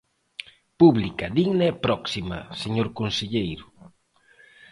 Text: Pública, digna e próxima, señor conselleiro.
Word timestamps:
Pública, 0.79 1.25
digna 1.37 1.65
e 1.71 1.79
próxima, 1.85 2.37
señor 2.61 2.87
conselleiro. 2.99 3.65